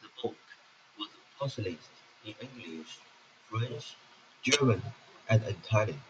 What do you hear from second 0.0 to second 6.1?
The book was published in English, French, German and Italian.